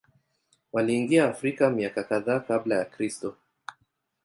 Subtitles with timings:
[0.73, 3.35] Waliingia Afrika miaka kadhaa Kabla ya Kristo.